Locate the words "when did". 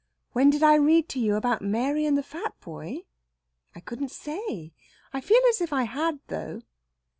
0.31-0.63